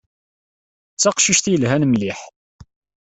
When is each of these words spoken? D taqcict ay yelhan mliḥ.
D 0.95 0.99
taqcict 1.01 1.45
ay 1.47 1.51
yelhan 1.53 1.87
mliḥ. 1.87 2.19